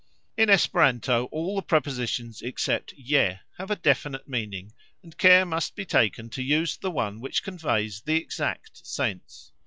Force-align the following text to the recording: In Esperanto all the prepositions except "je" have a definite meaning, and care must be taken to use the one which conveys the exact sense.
In 0.35 0.49
Esperanto 0.49 1.25
all 1.25 1.55
the 1.55 1.61
prepositions 1.61 2.41
except 2.41 2.95
"je" 2.97 3.35
have 3.59 3.69
a 3.69 3.75
definite 3.75 4.27
meaning, 4.27 4.71
and 5.03 5.15
care 5.15 5.45
must 5.45 5.75
be 5.75 5.85
taken 5.85 6.27
to 6.31 6.41
use 6.41 6.75
the 6.75 6.89
one 6.89 7.21
which 7.21 7.43
conveys 7.43 8.01
the 8.01 8.15
exact 8.15 8.83
sense. 8.83 9.51